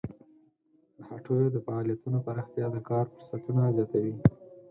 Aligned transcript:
د 0.95 0.97
هټیو 1.09 1.47
د 1.55 1.57
فعالیتونو 1.65 2.17
پراختیا 2.25 2.65
د 2.71 2.77
کار 2.89 3.05
فرصتونه 3.13 3.61
زیاتوي. 3.75 4.15